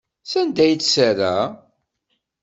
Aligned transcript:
Sanda 0.31 0.61
ay 0.63 0.75
tt-terra? 0.77 1.35